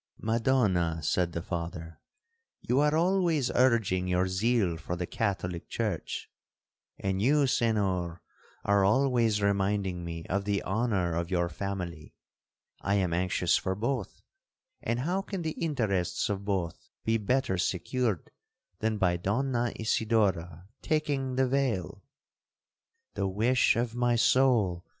[0.17, 1.99] 'Madonna,' said the Father,
[2.61, 8.19] 'you are always urging your zeal for the Catholic church—and you, Senhor,
[8.65, 15.21] are always reminding me of the honour of your family—I am anxious for both—and how
[15.21, 18.31] can the interests of both be better secured
[18.79, 24.83] than by Donna Isidora taking the veil?'—'The wish of my soul!'